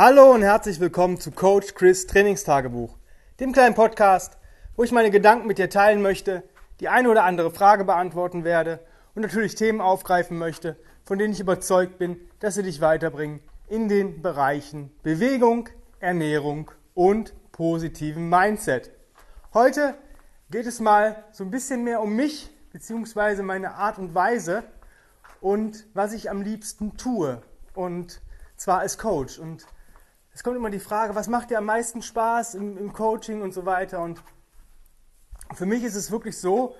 [0.00, 2.96] Hallo und herzlich willkommen zu Coach Chris Trainingstagebuch,
[3.40, 4.38] dem kleinen Podcast,
[4.76, 6.44] wo ich meine Gedanken mit dir teilen möchte,
[6.78, 8.78] die eine oder andere Frage beantworten werde
[9.16, 13.88] und natürlich Themen aufgreifen möchte, von denen ich überzeugt bin, dass sie dich weiterbringen in
[13.88, 15.68] den Bereichen Bewegung,
[15.98, 18.92] Ernährung und positiven Mindset.
[19.52, 19.96] Heute
[20.48, 23.42] geht es mal so ein bisschen mehr um mich bzw.
[23.42, 24.62] meine Art und Weise
[25.40, 27.42] und was ich am liebsten tue
[27.74, 28.20] und
[28.56, 29.66] zwar als Coach und
[30.38, 33.52] es kommt immer die Frage, was macht dir am meisten Spaß im, im Coaching und
[33.52, 34.00] so weiter.
[34.00, 34.22] Und
[35.52, 36.76] für mich ist es wirklich so,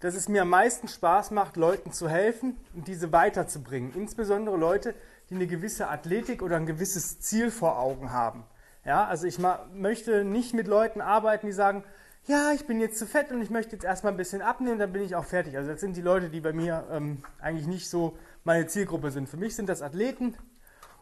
[0.00, 3.94] dass es mir am meisten Spaß macht, Leuten zu helfen und diese weiterzubringen.
[3.94, 4.94] Insbesondere Leute,
[5.30, 8.44] die eine gewisse Athletik oder ein gewisses Ziel vor Augen haben.
[8.84, 9.38] Ja, also ich
[9.72, 11.84] möchte nicht mit Leuten arbeiten, die sagen,
[12.26, 14.92] ja, ich bin jetzt zu fett und ich möchte jetzt erstmal ein bisschen abnehmen, dann
[14.92, 15.56] bin ich auch fertig.
[15.56, 19.30] Also das sind die Leute, die bei mir ähm, eigentlich nicht so meine Zielgruppe sind.
[19.30, 20.34] Für mich sind das Athleten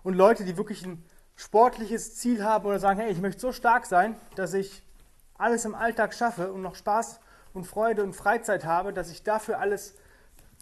[0.04, 1.02] und Leute, die wirklich ein
[1.36, 4.82] sportliches Ziel haben oder sagen, hey, ich möchte so stark sein, dass ich
[5.38, 7.20] alles im Alltag schaffe und noch Spaß
[7.52, 9.94] und Freude und Freizeit habe, dass ich dafür alles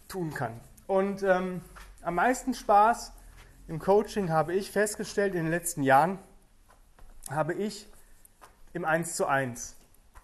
[0.07, 0.59] tun kann.
[0.87, 1.61] Und ähm,
[2.01, 3.13] am meisten Spaß
[3.67, 6.19] im Coaching habe ich festgestellt in den letzten Jahren,
[7.31, 7.87] habe ich
[8.73, 9.75] im 1 zu 1,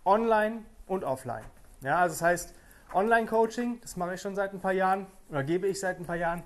[0.05, 1.45] online und offline.
[1.81, 2.53] Ja, also das heißt,
[2.93, 6.17] Online-Coaching, das mache ich schon seit ein paar Jahren oder gebe ich seit ein paar
[6.17, 6.43] Jahren.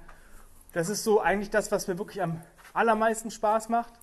[0.73, 2.39] Das ist so eigentlich das, was mir wirklich am
[2.75, 3.93] allermeisten Spaß macht,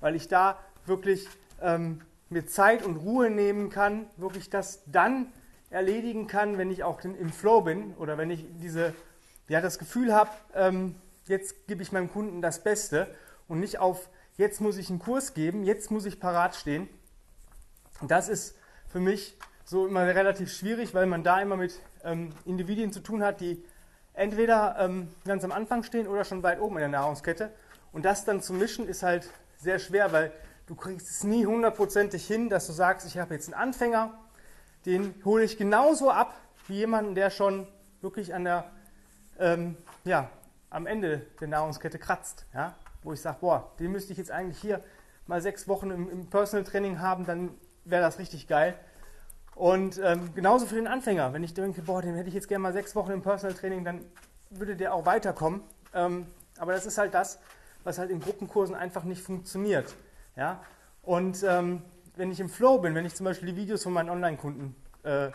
[0.00, 1.28] weil ich da wirklich
[1.60, 5.32] ähm, mir Zeit und Ruhe nehmen kann, wirklich das dann
[5.70, 8.94] erledigen kann, wenn ich auch im Flow bin oder wenn ich diese,
[9.48, 10.94] ja, das Gefühl habe, ähm,
[11.26, 13.14] jetzt gebe ich meinem Kunden das Beste
[13.48, 16.88] und nicht auf, jetzt muss ich einen Kurs geben, jetzt muss ich parat stehen.
[18.02, 18.56] Das ist
[18.88, 23.22] für mich so immer relativ schwierig, weil man da immer mit ähm, Individuen zu tun
[23.22, 23.62] hat, die
[24.14, 27.52] entweder ähm, ganz am Anfang stehen oder schon weit oben in der Nahrungskette
[27.92, 30.32] und das dann zu mischen ist halt sehr schwer, weil
[30.66, 34.18] du kriegst es nie hundertprozentig hin, dass du sagst, ich habe jetzt einen Anfänger,
[34.86, 36.34] den hole ich genauso ab
[36.68, 37.66] wie jemanden, der schon
[38.00, 38.70] wirklich an der,
[39.38, 40.30] ähm, ja,
[40.70, 42.46] am Ende der Nahrungskette kratzt.
[42.54, 42.76] Ja?
[43.02, 44.80] Wo ich sage, boah, den müsste ich jetzt eigentlich hier
[45.26, 47.50] mal sechs Wochen im, im Personal Training haben, dann
[47.84, 48.74] wäre das richtig geil.
[49.56, 52.62] Und ähm, genauso für den Anfänger, wenn ich denke, boah, den hätte ich jetzt gerne
[52.62, 54.04] mal sechs Wochen im Personal Training, dann
[54.50, 55.62] würde der auch weiterkommen.
[55.92, 56.26] Ähm,
[56.58, 57.38] aber das ist halt das,
[57.84, 59.94] was halt in Gruppenkursen einfach nicht funktioniert.
[60.36, 60.60] Ja?
[61.02, 61.82] Und ähm,
[62.16, 65.30] wenn ich im Flow bin, wenn ich zum Beispiel die Videos von meinen Online-Kunden äh,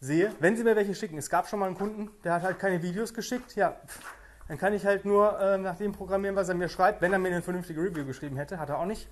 [0.00, 2.58] sehe, wenn sie mir welche schicken, es gab schon mal einen Kunden, der hat halt
[2.58, 3.76] keine Videos geschickt, ja,
[4.48, 7.18] dann kann ich halt nur äh, nach dem programmieren, was er mir schreibt, wenn er
[7.18, 9.08] mir eine vernünftige Review geschrieben hätte, hat er auch nicht.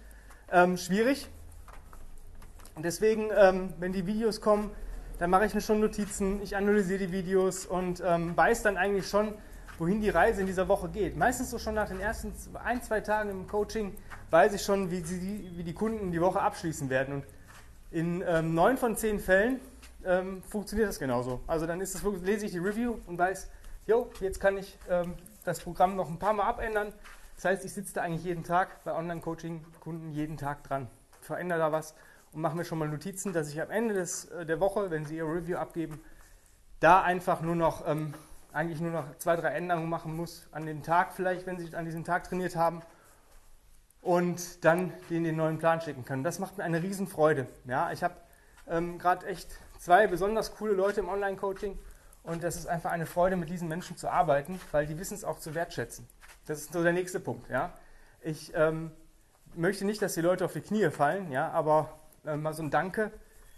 [0.50, 1.28] Ähm, schwierig.
[2.74, 4.70] Und deswegen, ähm, wenn die Videos kommen,
[5.18, 9.08] dann mache ich mir schon Notizen, ich analysiere die Videos und ähm, weiß dann eigentlich
[9.08, 9.34] schon,
[9.78, 11.16] wohin die Reise in dieser Woche geht.
[11.16, 12.32] Meistens so schon nach den ersten
[12.64, 13.94] ein, zwei Tagen im Coaching
[14.30, 17.14] weiß ich schon, wie, sie, wie die Kunden die Woche abschließen werden.
[17.14, 17.24] Und
[17.90, 19.60] in ähm, neun von zehn Fällen
[20.04, 21.40] ähm, funktioniert das genauso.
[21.46, 23.48] Also dann ist wirklich, lese ich die Review und weiß,
[23.86, 25.14] jo, jetzt kann ich ähm,
[25.44, 26.92] das Programm noch ein paar Mal abändern.
[27.36, 30.88] Das heißt, ich sitze da eigentlich jeden Tag bei Online-Coaching-Kunden jeden Tag dran,
[31.20, 31.94] verändere da was
[32.32, 35.04] und mache mir schon mal Notizen, dass ich am Ende des, äh, der Woche, wenn
[35.04, 36.00] sie ihr Review abgeben,
[36.80, 38.14] da einfach nur noch ähm,
[38.56, 41.84] eigentlich nur noch zwei, drei Änderungen machen muss an dem Tag vielleicht, wenn sie an
[41.84, 42.80] diesem Tag trainiert haben
[44.00, 46.24] und dann denen den neuen Plan schicken können.
[46.24, 47.46] Das macht mir eine Riesenfreude.
[47.66, 48.14] Ja, ich habe
[48.66, 51.78] ähm, gerade echt zwei besonders coole Leute im Online-Coaching
[52.22, 55.22] und das ist einfach eine Freude, mit diesen Menschen zu arbeiten, weil die wissen es
[55.22, 56.08] auch zu wertschätzen.
[56.46, 57.50] Das ist so der nächste Punkt.
[57.50, 57.74] Ja.
[58.22, 58.90] Ich ähm,
[59.54, 61.90] möchte nicht, dass die Leute auf die Knie fallen, ja, aber
[62.24, 63.10] äh, mal so ein Danke.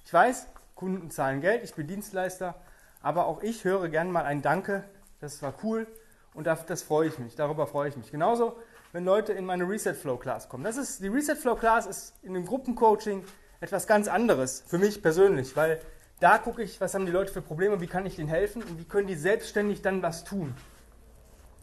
[0.05, 2.57] Ich weiß, Kunden zahlen Geld, ich bin Dienstleister,
[3.03, 4.85] aber auch ich höre gerne mal ein Danke,
[5.21, 5.87] das war cool
[6.35, 8.11] und das, das freue ich mich, darüber freue ich mich.
[8.11, 8.57] Genauso,
[8.93, 10.65] wenn Leute in meine Reset Flow Class kommen.
[10.65, 13.25] Das ist, die Reset Flow Class ist in dem Gruppencoaching
[13.61, 15.81] etwas ganz anderes für mich persönlich, weil
[16.21, 18.79] da gucke ich, was haben die Leute für Probleme, wie kann ich denen helfen und
[18.79, 20.55] wie können die selbstständig dann was tun.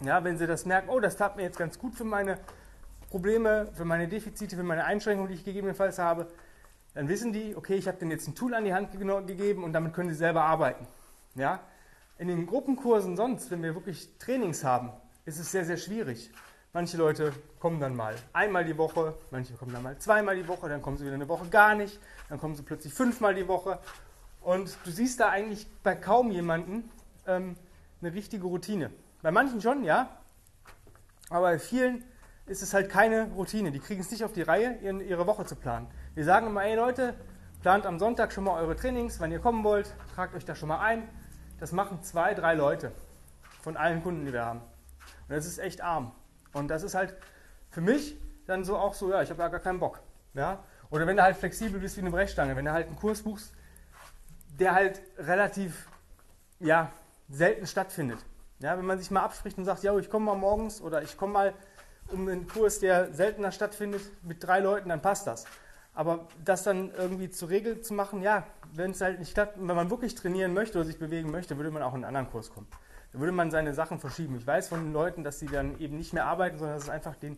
[0.01, 2.38] Ja, wenn sie das merken, oh, das tat mir jetzt ganz gut für meine
[3.09, 6.27] Probleme, für meine Defizite, für meine Einschränkungen, die ich gegebenenfalls habe,
[6.94, 9.74] dann wissen die, okay, ich habe denen jetzt ein Tool an die Hand gegeben und
[9.74, 10.88] damit können sie selber arbeiten.
[11.36, 11.60] Ja?
[12.18, 14.92] In den Gruppenkursen sonst, wenn wir wirklich Trainings haben,
[15.26, 16.32] ist es sehr, sehr schwierig.
[16.74, 20.68] Manche Leute kommen dann mal einmal die Woche, manche kommen dann mal zweimal die Woche,
[20.68, 22.00] dann kommen sie wieder eine Woche gar nicht,
[22.30, 23.80] dann kommen sie plötzlich fünfmal die Woche.
[24.42, 26.90] Und du siehst da eigentlich bei kaum jemanden
[27.28, 27.56] ähm,
[28.02, 28.92] eine richtige Routine.
[29.22, 30.10] Bei manchen schon, ja,
[31.30, 32.04] aber bei vielen
[32.46, 33.72] ist es halt keine Routine.
[33.72, 35.88] Die kriegen es nicht auf die Reihe, ihre Woche zu planen.
[36.14, 37.16] Wir sagen immer, ey Leute,
[37.62, 40.70] plant am Sonntag schon mal eure Trainings, wenn ihr kommen wollt, tragt euch da schon
[40.70, 41.10] mal ein,
[41.60, 42.92] das machen zwei, drei Leute
[43.62, 44.60] von allen Kunden, die wir haben.
[44.60, 46.12] Und das ist echt arm.
[46.54, 47.16] Und das ist halt
[47.69, 50.02] für mich dann so auch so, ja, ich habe ja gar keinen Bock.
[50.34, 50.63] Ja?
[50.90, 53.54] Oder wenn du halt flexibel bist wie eine Brechstange, wenn du halt einen Kurs buchst,
[54.60, 55.88] der halt relativ
[56.60, 56.92] ja,
[57.30, 58.19] selten stattfindet.
[58.60, 61.18] Ja, wenn man sich mal abspricht und sagt, ja, ich komme mal morgens oder ich
[61.18, 61.54] komme mal
[62.10, 65.46] um einen Kurs, der seltener stattfindet, mit drei Leuten, dann passt das.
[65.95, 69.75] Aber das dann irgendwie zur Regel zu machen, ja, wenn es halt nicht klappt, wenn
[69.75, 72.51] man wirklich trainieren möchte oder sich bewegen möchte, würde man auch in einen anderen Kurs
[72.51, 72.68] kommen.
[73.13, 74.36] Da würde man seine Sachen verschieben.
[74.36, 76.89] Ich weiß von den Leuten, dass sie dann eben nicht mehr arbeiten, sondern dass es
[76.89, 77.38] einfach den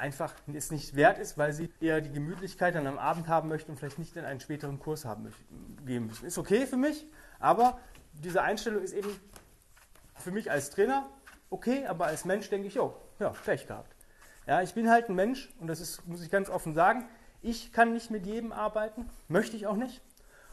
[0.00, 3.72] einfach es nicht wert ist, weil sie eher die Gemütlichkeit dann am Abend haben möchten
[3.72, 6.24] und vielleicht nicht in einen späteren Kurs haben möchten, müssen.
[6.24, 7.06] Ist okay für mich,
[7.38, 7.78] aber
[8.14, 9.10] diese Einstellung ist eben
[10.14, 11.06] für mich als Trainer
[11.50, 13.94] okay, aber als Mensch denke ich, oh, ja, Pech gehabt.
[14.46, 17.06] Ja, ich bin halt ein Mensch und das ist, muss ich ganz offen sagen,
[17.42, 20.02] ich kann nicht mit jedem arbeiten, möchte ich auch nicht.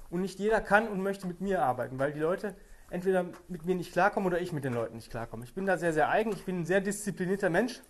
[0.10, 2.56] Und nicht jeder kann und möchte mit mir arbeiten, weil die Leute
[2.90, 5.44] entweder mit mir nicht klarkommen oder ich mit den Leuten nicht klarkomme.
[5.44, 7.82] Ich bin da sehr, sehr eigen, ich bin ein sehr disziplinierter Mensch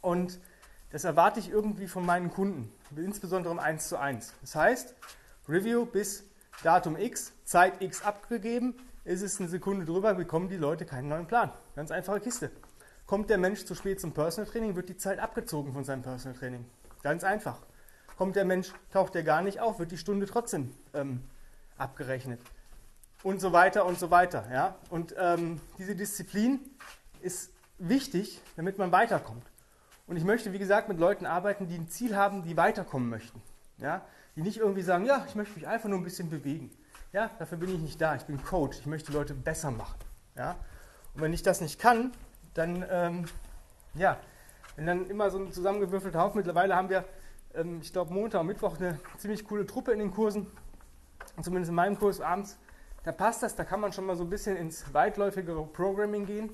[0.00, 0.40] und
[0.90, 4.34] das erwarte ich irgendwie von meinen Kunden, insbesondere im 1 zu 1.
[4.40, 4.94] Das heißt,
[5.48, 6.24] Review bis
[6.62, 8.74] Datum X, Zeit X abgegeben,
[9.04, 11.52] ist es eine Sekunde drüber, bekommen die Leute keinen neuen Plan.
[11.76, 12.50] Ganz einfache Kiste.
[13.06, 16.36] Kommt der Mensch zu spät zum Personal Training, wird die Zeit abgezogen von seinem Personal
[16.36, 16.64] Training.
[17.02, 17.60] Ganz einfach.
[18.16, 21.22] Kommt der Mensch, taucht der gar nicht auf, wird die Stunde trotzdem ähm,
[21.76, 22.40] abgerechnet.
[23.22, 24.44] Und so weiter und so weiter.
[24.50, 24.76] Ja?
[24.88, 26.60] Und ähm, diese Disziplin
[27.20, 29.44] ist wichtig, damit man weiterkommt.
[30.06, 33.42] Und ich möchte, wie gesagt, mit Leuten arbeiten, die ein Ziel haben, die weiterkommen möchten.
[33.78, 34.02] Ja?
[34.36, 36.70] Die nicht irgendwie sagen, ja, ich möchte mich einfach nur ein bisschen bewegen.
[37.12, 38.14] Ja, dafür bin ich nicht da.
[38.14, 38.78] Ich bin Coach.
[38.78, 39.98] Ich möchte Leute besser machen.
[40.36, 40.56] Ja?
[41.14, 42.12] Und wenn ich das nicht kann,
[42.54, 43.24] dann, ähm,
[43.94, 44.18] ja,
[44.76, 47.04] wenn dann immer so ein zusammengewürfelter Haufen, mittlerweile haben wir,
[47.56, 50.46] ähm, ich glaube, Montag und Mittwoch eine ziemlich coole Truppe in den Kursen,
[51.42, 52.58] zumindest in meinem Kurs abends,
[53.04, 56.50] da passt das, da kann man schon mal so ein bisschen ins weitläufigere Programming gehen.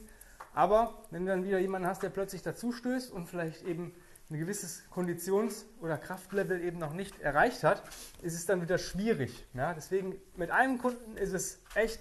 [0.54, 3.94] Aber wenn du dann wieder jemanden hast, der plötzlich dazu stößt und vielleicht eben
[4.30, 7.82] ein gewisses Konditions- oder Kraftlevel eben noch nicht erreicht hat,
[8.20, 9.46] ist es dann wieder schwierig.
[9.54, 12.00] Ja, deswegen mit einem Kunden ist es echt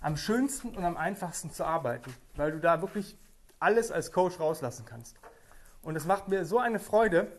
[0.00, 3.16] am schönsten und am einfachsten zu arbeiten, weil du da wirklich
[3.58, 5.16] alles als Coach rauslassen kannst.
[5.82, 7.32] Und es macht mir so eine Freude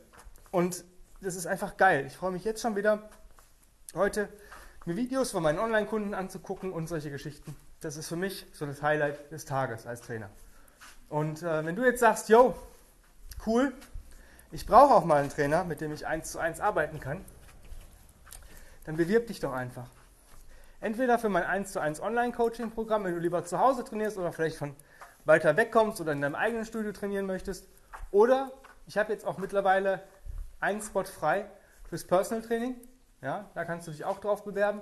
[0.51, 0.83] und
[1.21, 2.05] das ist einfach geil.
[2.07, 3.09] Ich freue mich jetzt schon wieder,
[3.93, 4.29] heute
[4.85, 7.55] mir Videos von meinen Online-Kunden anzugucken und solche Geschichten.
[7.81, 10.29] Das ist für mich so das Highlight des Tages als Trainer.
[11.09, 12.55] Und äh, wenn du jetzt sagst, yo,
[13.45, 13.73] cool,
[14.51, 17.23] ich brauche auch mal einen Trainer, mit dem ich eins zu eins arbeiten kann,
[18.85, 19.89] dann bewirb dich doch einfach.
[20.81, 24.55] Entweder für mein 1 zu 1 Online-Coaching-Programm, wenn du lieber zu Hause trainierst oder vielleicht
[24.55, 24.75] von
[25.25, 27.67] weiter weg kommst oder in deinem eigenen Studio trainieren möchtest.
[28.11, 28.51] Oder
[28.87, 30.01] ich habe jetzt auch mittlerweile
[30.59, 31.49] einen Spot frei
[31.87, 32.75] fürs Personal Training.
[33.21, 34.81] Ja, da kannst du dich auch drauf bewerben.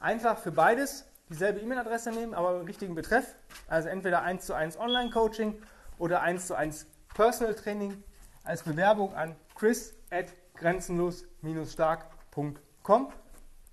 [0.00, 3.34] Einfach für beides dieselbe E-Mail-Adresse nehmen, aber einen richtigen Betreff.
[3.68, 5.60] Also entweder 1 zu 1 Online-Coaching
[5.98, 8.02] oder 1 zu 1 Personal Training
[8.44, 10.26] als Bewerbung an chris at
[10.56, 13.12] grenzenlos-stark.com.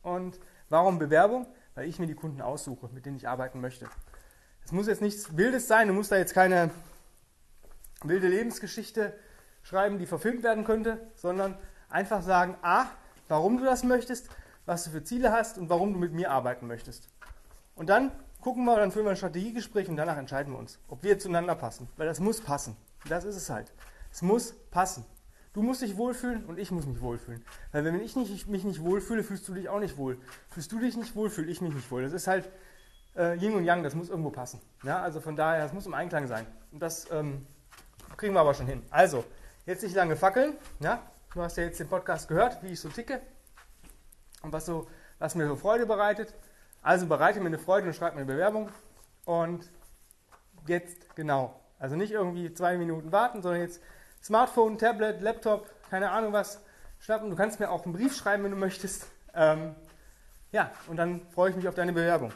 [0.02, 1.48] Und warum Bewerbung?
[1.76, 3.88] Weil ich mir die Kunden aussuche, mit denen ich arbeiten möchte.
[4.64, 6.72] Es muss jetzt nichts Wildes sein, du musst da jetzt keine
[8.04, 9.14] wilde Lebensgeschichte
[9.66, 11.58] schreiben, die verfilmt werden könnte, sondern
[11.90, 12.86] einfach sagen, a,
[13.28, 14.30] warum du das möchtest,
[14.66, 17.10] was du für Ziele hast und warum du mit mir arbeiten möchtest.
[17.76, 21.04] Und dann gucken wir, dann führen wir ein Strategiegespräch und danach entscheiden wir uns, ob
[21.04, 21.90] wir zueinander passen.
[21.98, 22.78] Weil das muss passen.
[23.10, 23.74] Das ist es halt.
[24.12, 25.04] Es muss passen.
[25.54, 27.44] Du musst dich wohlfühlen und ich muss mich wohlfühlen.
[27.72, 30.20] Weil wenn ich nicht, mich nicht wohlfühle, fühlst du dich auch nicht wohl.
[30.50, 32.04] Fühlst du dich nicht wohl, fühle ich mich nicht wohl.
[32.04, 32.50] Das ist halt
[33.16, 34.62] äh, Yin und Yang, das muss irgendwo passen.
[34.84, 36.46] Ja, also von daher, das muss im Einklang sein.
[36.72, 37.48] Und das ähm,
[38.18, 38.84] kriegen wir aber schon hin.
[38.90, 39.24] Also,
[39.66, 40.54] jetzt nicht lange fackeln.
[40.80, 41.02] Ja?
[41.34, 43.22] Du hast ja jetzt den Podcast gehört, wie ich so ticke
[44.42, 44.88] und was, so,
[45.20, 46.34] was mir so Freude bereitet.
[46.82, 48.70] Also bereite mir eine Freude und schreib mir eine Bewerbung.
[49.26, 49.70] Und
[50.68, 51.60] jetzt genau.
[51.80, 53.82] Also nicht irgendwie zwei Minuten warten, sondern jetzt
[54.24, 56.62] Smartphone, Tablet, Laptop, keine Ahnung was
[57.00, 57.30] schnappen.
[57.30, 59.08] Du kannst mir auch einen Brief schreiben, wenn du möchtest.
[59.34, 59.76] Ähm,
[60.52, 62.32] ja, und dann freue ich mich auf deine Bewerbung.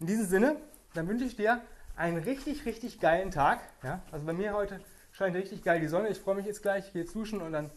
[0.00, 0.56] In diesem Sinne,
[0.92, 1.60] dann wünsche ich dir
[1.96, 3.60] einen richtig, richtig geilen Tag.
[3.82, 4.80] Ja, also bei mir heute
[5.14, 6.08] scheint richtig geil die Sonne.
[6.08, 7.70] Ich freue mich jetzt gleich, gehe jetzt duschen und dann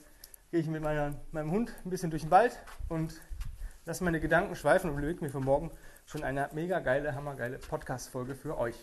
[0.51, 3.13] gehe ich mit meiner, meinem Hund ein bisschen durch den Wald und
[3.85, 5.71] lasse meine Gedanken schweifen und überlege mir für morgen
[6.05, 8.75] schon eine mega geile, hammergeile Podcast-Folge für euch.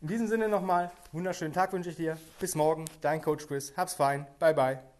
[0.00, 2.18] In diesem Sinne nochmal, wunderschönen Tag wünsche ich dir.
[2.40, 3.72] Bis morgen, dein Coach Chris.
[3.76, 4.26] Hab's fein.
[4.38, 4.91] Bye, bye.